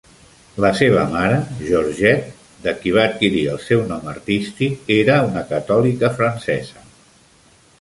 [0.63, 6.11] La seva mare, Georgette, de qui va adquirir el seu nom artístic, era una catòlica
[6.17, 6.87] francesa.